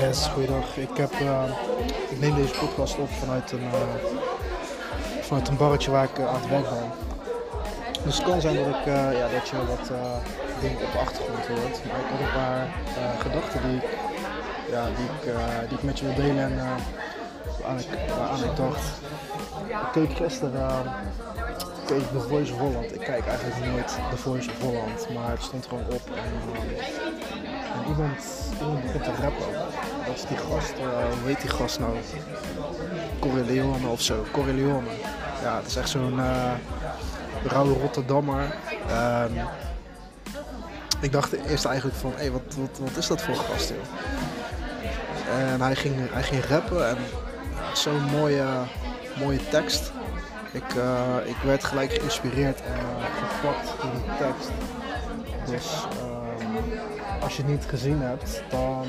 [0.00, 0.76] Yes, goeiedag.
[0.76, 1.42] Ik, heb, uh,
[2.10, 3.80] ik neem deze podcast op vanuit een, uh,
[5.20, 6.90] vanuit een barretje waar ik uh, aan het werk ben.
[8.04, 9.90] Dus het kan zijn dat, ik, ja, dat je wat
[10.60, 11.84] dingen op de achtergrond hoort.
[11.86, 12.68] Maar ik had een paar
[13.18, 13.88] gedachten die ik,
[14.70, 16.56] ja, die, ik, die ik met je wil delen en
[17.60, 19.00] waaraan, ik, ik dacht.
[19.66, 20.82] Ik keek gisteren
[21.86, 22.94] keek The Voice of Holland.
[22.94, 26.02] Ik kijk eigenlijk nooit The Voice of Holland, maar het stond gewoon op.
[27.90, 28.24] iemand,
[28.60, 29.46] iemand begint te rappen.
[30.06, 30.86] Dat is die gast, uh,
[31.20, 31.96] hoe heet die gast nou?
[33.18, 34.24] Corleone of zo.
[34.30, 34.88] Corleone.
[35.42, 36.52] Ja, het is echt zo'n uh,
[37.44, 38.42] rauwe Rotterdammer.
[38.42, 39.32] Um,
[41.00, 43.78] ik dacht eerst eigenlijk van, hé, hey, wat, wat, wat is dat voor gast, joh?
[45.38, 46.96] En hij ging, hij ging rappen en
[47.72, 48.46] zo'n mooie,
[49.18, 49.92] mooie tekst.
[50.52, 54.50] Ik, uh, ik werd gelijk geïnspireerd en uh, gepakt door die tekst.
[55.46, 55.86] Dus
[57.20, 58.86] als je het niet gezien hebt, dan,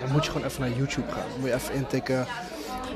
[0.00, 1.28] dan moet je gewoon even naar YouTube gaan.
[1.30, 2.26] Dan moet je even intikken.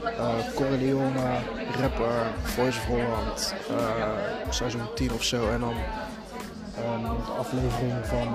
[0.04, 1.38] Uh, Corleone,
[1.80, 3.54] rapper, Voice of Holland,
[4.48, 5.50] seizoen 10 of zo.
[5.50, 5.74] En dan
[6.78, 8.34] um, de aflevering van,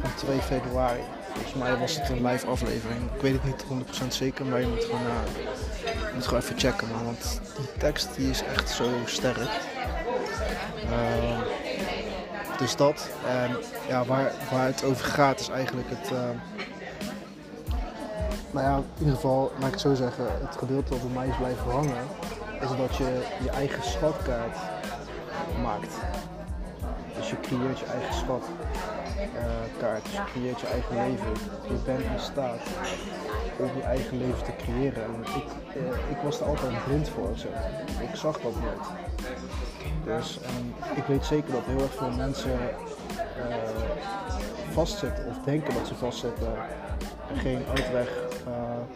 [0.00, 1.00] van 2 februari.
[1.32, 3.00] Volgens mij was het een live aflevering.
[3.14, 3.64] Ik weet het niet
[4.04, 6.88] 100% zeker, maar je moet gewoon, uh, moet gewoon even checken.
[7.04, 9.38] Want die tekst die is echt zo sterk.
[10.90, 11.40] Uh,
[12.76, 13.08] dat.
[13.26, 13.56] En
[13.88, 16.10] ja, waar, waar het over gaat is eigenlijk het.
[16.12, 16.18] Uh,
[18.50, 21.28] nou ja, in ieder geval, laat ik het zo zeggen, het gedeelte dat bij mij
[21.28, 22.04] is blijven hangen,
[22.60, 24.56] is dat je je eigen schatkaart
[25.62, 25.94] maakt.
[27.16, 28.42] Dus je creëert je eigen schat
[29.18, 30.04] uh, kaart.
[30.04, 31.32] Dus je creëert je eigen leven.
[31.68, 32.60] Je bent in staat
[33.58, 35.04] om je eigen leven te creëren.
[35.04, 37.30] En ik, uh, ik was er altijd blind voor.
[38.00, 38.86] Ik zag dat nooit.
[40.04, 40.38] Dus
[40.94, 43.54] ik weet zeker dat heel erg veel mensen uh,
[44.72, 46.54] vastzitten of denken dat ze vastzitten
[47.28, 48.08] en geen uitweg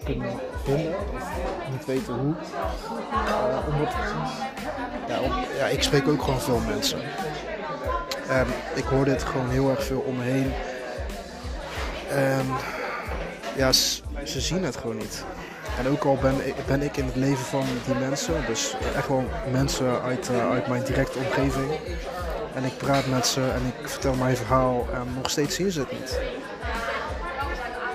[0.04, 2.34] kunnen vinden of niet weten hoe.
[3.72, 3.94] omdat,
[5.08, 5.18] ja,
[5.56, 7.00] ja, ik spreek ook gewoon veel mensen.
[8.28, 10.52] En ik hoor dit gewoon heel erg veel om me heen.
[12.08, 12.46] En
[13.56, 15.24] ja, ze zien het gewoon niet.
[15.78, 16.34] En ook al ben,
[16.66, 20.66] ben ik in het leven van die mensen, dus echt wel mensen uit, uh, uit
[20.66, 21.70] mijn directe omgeving.
[22.54, 25.80] En ik praat met ze en ik vertel mijn verhaal en nog steeds zien ze
[25.80, 26.20] het niet.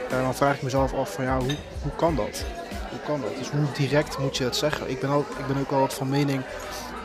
[0.09, 2.45] En dan vraag ik mezelf af van ja, hoe, hoe kan dat?
[2.89, 3.37] Hoe kan dat?
[3.37, 4.89] Dus hoe direct moet je het zeggen?
[4.89, 6.41] Ik ben, ook, ik ben ook altijd van mening,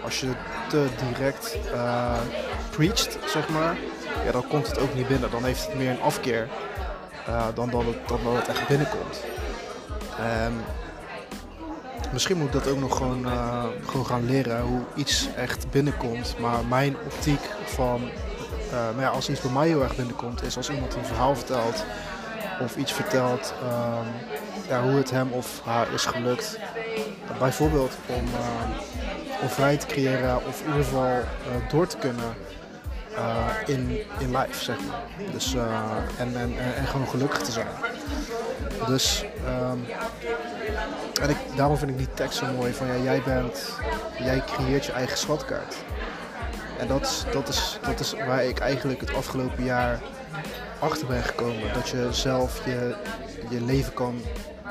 [0.04, 0.32] als je
[0.68, 2.18] te direct uh,
[2.70, 3.76] preached, zeg maar,
[4.24, 5.30] ja, dan komt het ook niet binnen.
[5.30, 6.48] Dan heeft het meer een afkeer
[7.28, 9.20] uh, dan, dat het, dan dat het echt binnenkomt.
[10.22, 10.64] En
[12.12, 16.34] misschien moet ik dat ook nog gewoon, uh, gewoon gaan leren hoe iets echt binnenkomt.
[16.38, 18.00] Maar mijn optiek van,
[18.66, 21.36] uh, nou ja, als iets bij mij heel erg binnenkomt, is als iemand een verhaal
[21.36, 21.84] vertelt
[22.60, 24.06] of iets vertelt um,
[24.68, 26.58] ja, hoe het hem of haar is gelukt.
[27.38, 28.24] bijvoorbeeld om,
[29.42, 31.20] om vrij te creëren of in ieder geval
[31.70, 32.34] door te kunnen
[33.66, 35.30] in, in life, zeg maar.
[35.32, 35.54] Dus,
[36.18, 36.36] en,
[36.76, 37.66] en gewoon gelukkig te zijn.
[38.86, 39.84] Dus, um,
[41.22, 43.78] en ik, daarom vind ik die tekst zo mooi van ja, jij bent,
[44.18, 45.74] jij creëert je eigen schatkaart.
[46.78, 50.00] En dat, dat, is, dat is waar ik eigenlijk het afgelopen jaar
[50.78, 51.72] achter ben gekomen.
[51.74, 52.94] Dat je zelf je,
[53.48, 54.20] je leven kan,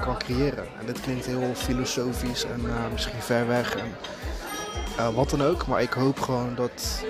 [0.02, 0.66] kan creëren.
[0.80, 3.96] En dit klinkt heel filosofisch en uh, misschien ver weg en
[5.14, 5.68] wat dan ook.
[5.68, 7.04] Maar ik hoop gewoon dat,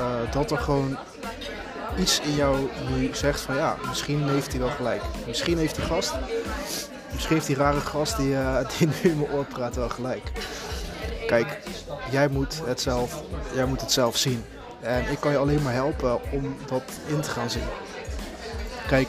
[0.00, 0.98] uh, dat er gewoon
[1.98, 5.02] iets in jou nu zegt van ja, misschien heeft hij wel gelijk.
[5.26, 6.12] Misschien heeft die gast,
[7.12, 10.32] misschien heeft die rare gast die, uh, die nu in mijn oor praat wel gelijk.
[11.26, 11.58] Kijk,
[12.10, 13.22] jij moet het zelf,
[13.54, 14.44] jij moet het zelf zien.
[14.80, 17.68] En ik kan je alleen maar helpen om dat in te gaan zien.
[18.86, 19.08] Kijk,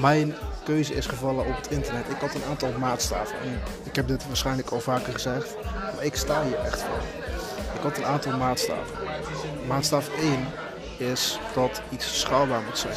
[0.00, 0.34] mijn
[0.64, 2.08] keuze is gevallen op het internet.
[2.08, 3.38] Ik had een aantal maatstaven.
[3.42, 5.56] En ik heb dit waarschijnlijk al vaker gezegd.
[5.94, 7.00] Maar ik sta hier echt voor.
[7.74, 8.96] Ik had een aantal maatstaven.
[9.66, 10.46] Maatstaf 1
[11.10, 12.94] is dat iets schaalbaar moet zijn.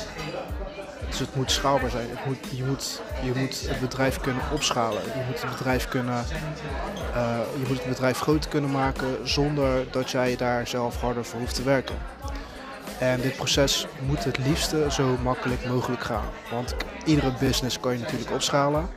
[1.09, 2.07] Dus het moet schaalbaar zijn.
[2.25, 5.01] Moet, je, moet, je moet het bedrijf kunnen opschalen.
[5.03, 6.25] Je moet het bedrijf kunnen,
[7.15, 11.39] uh, je moet het bedrijf groter kunnen maken zonder dat jij daar zelf harder voor
[11.39, 11.95] hoeft te werken.
[12.99, 16.29] En dit proces moet het liefste zo makkelijk mogelijk gaan.
[16.51, 16.75] Want
[17.05, 18.89] iedere business kan je natuurlijk opschalen.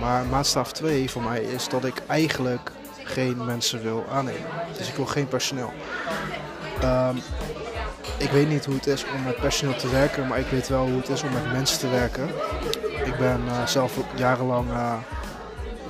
[0.00, 2.70] Maar maatstaf 2 voor mij is dat ik eigenlijk
[3.04, 4.50] geen mensen wil aannemen.
[4.76, 5.72] Dus ik wil geen personeel.
[6.82, 7.22] Um,
[8.18, 10.86] ik weet niet hoe het is om met personeel te werken, maar ik weet wel
[10.86, 12.28] hoe het is om met mensen te werken.
[13.04, 14.94] Ik ben uh, zelf ook jarenlang uh,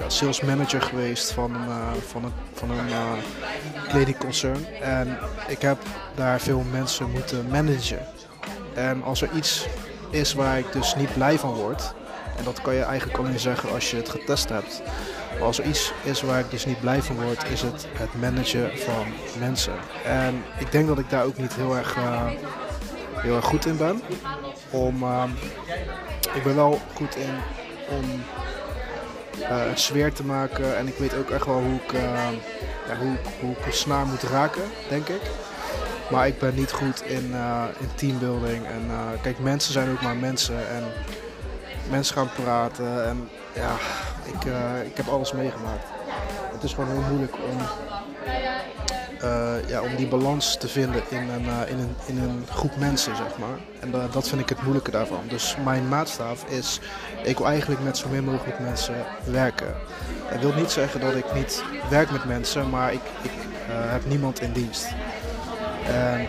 [0.06, 2.88] sales manager geweest van uh, van een, van een
[3.88, 4.66] kledingconcern.
[4.80, 5.18] En
[5.48, 5.78] ik heb
[6.14, 8.06] daar veel mensen moeten managen.
[8.74, 9.66] En als er iets
[10.10, 11.94] is waar ik dus niet blij van word,
[12.36, 14.82] En dat kan je eigenlijk alleen zeggen als je het getest hebt.
[15.32, 18.20] Maar als er iets is waar ik dus niet blij van word, is het het
[18.20, 19.06] managen van
[19.38, 19.74] mensen.
[20.04, 22.30] En ik denk dat ik daar ook niet heel erg, uh,
[23.14, 24.02] heel erg goed in ben.
[24.70, 25.24] Om, uh,
[26.34, 27.34] ik ben wel goed in
[27.88, 28.04] om
[29.48, 30.76] een sfeer te maken.
[30.76, 31.92] En ik weet ook echt wel hoe ik,
[32.88, 35.20] ja, hoe, hoe ik een snaar moet raken, denk ik.
[36.10, 38.66] Maar ik ben niet goed in, uh, in teambuilding.
[38.66, 38.90] En
[39.22, 40.68] kijk, mensen zijn ook maar mensen.
[40.68, 40.84] En
[41.90, 43.06] mensen gaan praten.
[43.06, 43.72] En ja,
[44.24, 45.86] ik, uh, ik heb alles meegemaakt.
[46.52, 47.58] Het is gewoon heel moeilijk om,
[49.66, 53.38] ja, om die balans te vinden in een, in een, in een groep mensen, zeg
[53.38, 53.58] maar.
[53.80, 55.22] En dat vind ik het moeilijke daarvan.
[55.28, 56.80] Dus mijn maatstaaf is,
[57.22, 58.94] ik wil eigenlijk met zo min mogelijk mensen
[59.24, 59.74] werken.
[60.30, 63.30] Dat wil niet zeggen dat ik niet werk met mensen, maar ik, ik
[63.68, 64.86] heb niemand in dienst.
[65.86, 66.26] En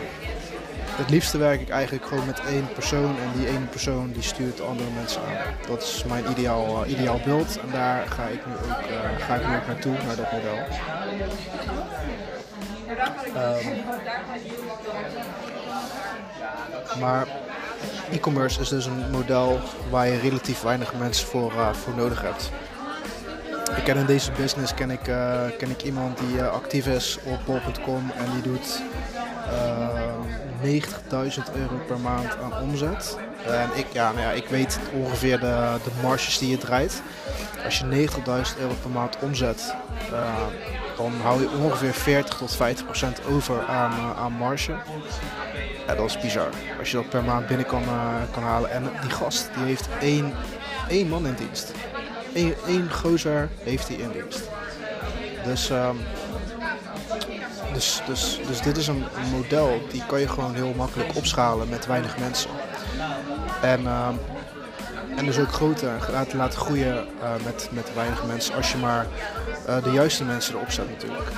[0.96, 4.62] het liefste werk ik eigenlijk gewoon met één persoon en die ene persoon die stuurt
[4.62, 5.54] andere mensen aan.
[5.68, 9.36] Dat is mijn ideaal, uh, ideaal beeld en daar ga ik nu ook, uh, ga
[9.36, 10.58] ik nu ook naartoe, naar dat model.
[13.36, 13.84] Um,
[17.00, 17.28] maar
[18.12, 19.60] e-commerce is dus een model
[19.90, 22.52] waar je relatief weinig mensen voor, uh, voor nodig hebt.
[23.78, 25.04] Ik ken in deze business ken ik,
[25.58, 28.82] ken ik iemand die actief is op bol.com en die doet
[30.66, 33.18] 90.000 euro per maand aan omzet.
[33.46, 37.02] En ik, ja, nou ja, ik weet ongeveer de, de marges die je draait.
[37.64, 39.76] Als je 90.000 euro per maand omzet,
[40.12, 40.36] uh,
[40.98, 44.76] dan hou je ongeveer 40 tot 50 procent over aan, uh, aan marge.
[45.88, 46.50] Ja, dat is bizar.
[46.80, 48.72] Als je dat per maand binnen kan, uh, kan halen.
[48.72, 50.34] En die gast die heeft één,
[50.90, 51.72] één man in dienst.
[52.34, 54.50] Eén, één gozer heeft hij in dienst.
[55.44, 55.98] Dus um,
[57.74, 61.86] dus, dus, dus dit is een, model die kan je gewoon heel makkelijk opschalen met
[61.86, 62.50] weinig mensen.
[63.62, 64.08] En, uh,
[65.16, 69.06] en dus ook groter laten, laten groeien uh, met, met weinig mensen als je maar
[69.70, 71.30] uh, de juiste mensen erop zet natuurlijk.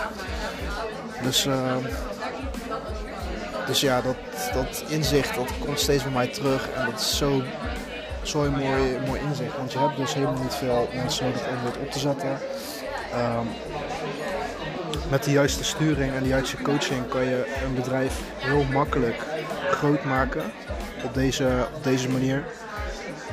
[1.23, 1.83] Dus, ehm,
[3.65, 4.15] dus ja, dat,
[4.53, 7.41] dat inzicht dat komt steeds bij mij terug en dat is zo,
[8.21, 9.57] zo'n mooi, mooi inzicht.
[9.57, 12.39] Want je hebt dus helemaal niet veel mensen nodig om dit op te zetten.
[13.13, 13.47] Um,
[15.09, 19.23] met de juiste sturing en de juiste coaching kan je een bedrijf heel makkelijk
[19.71, 20.43] groot maken
[21.03, 22.43] op deze, op deze manier.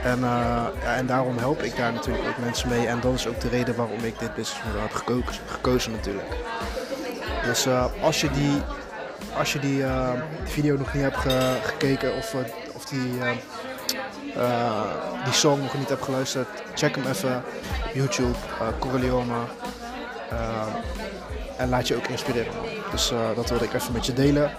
[0.03, 2.87] En, ja, en daarom help ik daar natuurlijk ook mensen mee.
[2.87, 6.37] En dat is ook de reden waarom ik dit businessmodel heb gekozen, gekozen natuurlijk.
[7.45, 8.63] Dus uh, als je die,
[9.37, 9.85] als je die, die
[10.45, 12.35] video nog niet hebt ge gekeken of,
[12.75, 13.19] of die,
[15.25, 17.43] die song nog niet hebt geluisterd, check hem even
[17.95, 18.39] YouTube,
[18.79, 19.35] Corleone.
[21.57, 22.53] En laat je ook inspireren.
[22.91, 24.51] Dus uh, dat wilde ik even met je delen.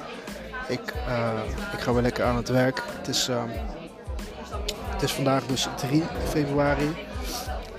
[0.67, 1.29] Ik, uh,
[1.73, 2.81] ik ga weer lekker aan het werk.
[2.97, 3.43] Het is, uh,
[4.89, 6.95] het is vandaag dus 3 februari.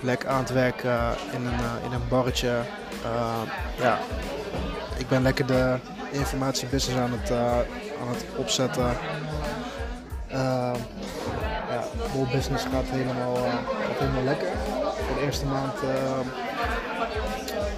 [0.00, 0.82] Lekker aan het werk
[1.32, 2.58] in, een, in een barretje.
[3.80, 3.98] ja,
[4.96, 5.76] ik ben lekker de
[6.10, 7.30] informatiebusiness aan het,
[8.00, 8.90] aan het opzetten.
[10.28, 13.36] ja, de business gaat helemaal,
[13.86, 14.48] gaat helemaal lekker.
[15.06, 15.74] Voor de eerste maand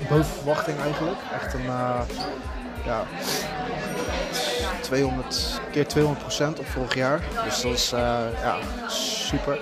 [0.09, 1.19] boven verwachting eigenlijk.
[1.33, 2.01] Echt een uh,
[2.85, 3.05] ja,
[4.81, 7.21] 200 keer 200 procent op vorig jaar.
[7.45, 8.01] Dus dat is uh,
[8.43, 8.57] ja,
[8.89, 9.59] super.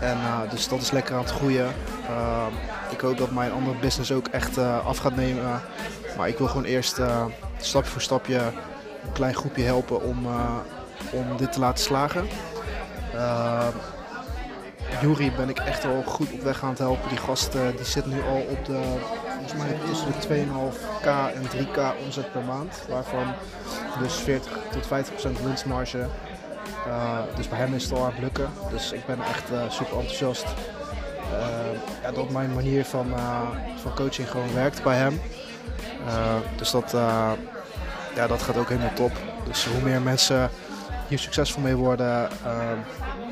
[0.00, 0.18] En
[0.50, 1.72] dus dat is lekker aan het groeien.
[2.90, 5.60] ik hoop dat mijn andere business ook echt af gaat nemen.
[6.16, 7.00] Maar ik wil gewoon eerst
[7.56, 8.38] stapje voor stapje
[9.04, 10.26] een klein groepje helpen om,
[11.12, 12.28] om dit te laten slagen.
[15.02, 17.08] Jury ben ik echt al goed op weg aan het helpen.
[17.08, 18.80] Die gast die zit nu al op de
[19.36, 22.84] volgens mij tussen de 2,5k en 3k omzet per maand.
[22.88, 23.34] Waarvan
[24.02, 24.86] dus 40 tot
[25.40, 26.06] 50% winstmarge.
[26.86, 28.50] Uh, dus bij hem is het al aan het lukken.
[28.70, 30.46] Dus ik ben echt uh, super enthousiast.
[32.02, 33.06] Ja, dat mijn manier van,
[33.82, 35.20] van coaching gewoon werkt bij hem.
[36.56, 36.90] dus dat,
[38.14, 39.12] ja, dat gaat ook helemaal top.
[39.46, 40.50] Dus hoe meer mensen
[41.12, 42.28] hier succesvol mee worden,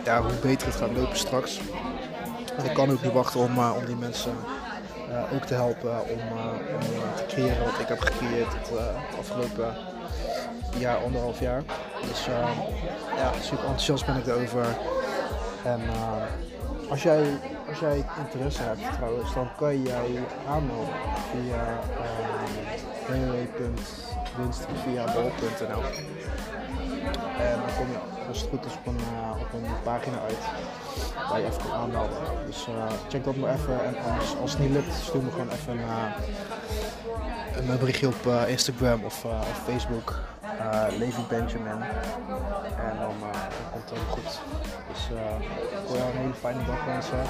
[0.05, 1.61] ja, hoe beter het gaat lopen straks.
[2.63, 4.33] Ik kan ook niet wachten om, om die mensen
[5.11, 6.25] uh, ook te helpen om, uh,
[6.75, 8.71] om uh, te creëren wat ik heb gecreëerd het,
[9.19, 9.75] afgelopen
[10.79, 11.63] jaar, anderhalf jaar.
[12.09, 12.25] Dus
[13.17, 14.67] ja, super enthousiast ben ik erover.
[15.65, 15.81] En
[16.91, 20.95] als, jij, als jij interesse hebt trouwens, dan kan jij aanmelden
[21.31, 21.81] via
[23.07, 25.83] www.winstviabol.nl
[27.38, 29.00] En dan kom je als het goed is op een,
[29.40, 30.38] op een pagina uit
[31.28, 32.19] waar je even kan aanmelden.
[32.47, 33.85] Dus uh, check dat maar even.
[33.85, 38.26] En als, als het niet lukt, stuur me gewoon even een, uh, een berichtje op
[38.49, 39.26] Instagram of,
[39.66, 40.19] Facebook.
[40.45, 41.83] uh, Benjamin.
[42.87, 43.14] En dan,
[43.73, 44.40] komt het helemaal goed.
[44.92, 45.04] Dus
[45.83, 47.23] ik wil jou een hele fijne dag wensen.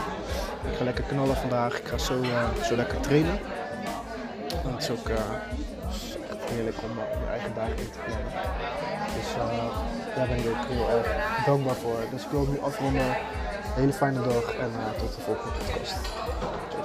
[0.71, 1.79] Ik ga lekker knallen vandaag.
[1.79, 2.23] Ik ga zo,
[2.65, 3.39] zo lekker trainen.
[4.65, 5.09] En het is ook
[6.51, 6.91] heerlijk om
[7.25, 8.33] je eigen dagen in te plannen.
[9.17, 11.09] Dus eh, daar ben ik heel erg
[11.45, 11.99] dankbaar voor.
[12.11, 13.07] Dus ik wil nu afronden.
[13.07, 15.97] Een hele fijne dag en eh, tot de volgende podcast.
[16.71, 16.83] Ciao,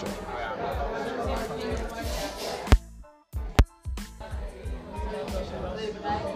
[6.02, 6.35] ciao.